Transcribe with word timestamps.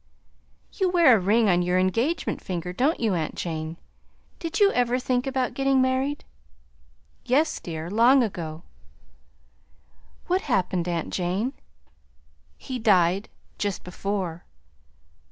"You 0.73 0.89
wear 0.89 1.15
a 1.15 1.19
ring 1.19 1.47
on 1.47 1.61
your 1.61 1.77
engagement 1.77 2.41
finger, 2.41 2.73
don't 2.73 2.99
you, 2.99 3.13
aunt 3.13 3.35
Jane? 3.35 3.77
Did 4.39 4.59
you 4.59 4.71
ever 4.71 4.97
think 4.97 5.27
about 5.27 5.53
getting 5.53 5.79
married?" 5.79 6.25
"Yes, 7.23 7.59
dear, 7.59 7.87
long 7.87 8.23
ago." 8.23 8.63
"What 10.25 10.41
happened, 10.41 10.87
aunt 10.87 11.13
Jane?" 11.13 11.53
"He 12.57 12.79
died 12.79 13.29
just 13.59 13.83
before." 13.83 14.43